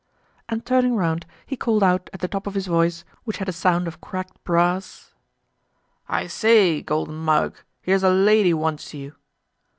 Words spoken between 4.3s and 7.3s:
brass: "I say Golden